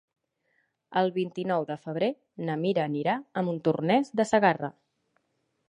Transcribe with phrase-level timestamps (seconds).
[1.01, 2.09] El vint-i-nou de febrer
[2.49, 4.77] na Mira anirà a Montornès de Segarra.